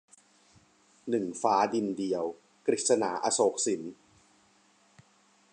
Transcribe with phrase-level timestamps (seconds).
[1.09, 2.23] หนึ่งฟ้าดินเดียว-
[2.65, 3.81] กฤษณา อโศกสิน